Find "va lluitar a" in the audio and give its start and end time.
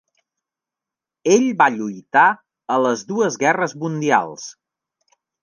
1.59-2.79